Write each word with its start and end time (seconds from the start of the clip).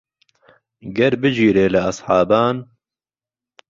گەر 0.97 1.13
بگیرێ 1.21 1.65
له 1.73 1.79
ئهسحابان 1.85 2.57